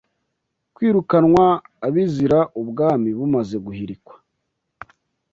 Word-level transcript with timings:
kwirukanwa 0.75 1.45
abiziraUbwami 1.87 3.09
bumaze 3.17 3.55
guhirikwa, 3.65 4.13